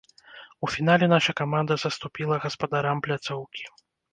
У 0.67 0.69
фінале 0.75 1.09
наша 1.11 1.35
каманда 1.43 1.77
саступіла 1.83 2.41
гаспадарам 2.47 3.05
пляцоўкі. 3.09 3.63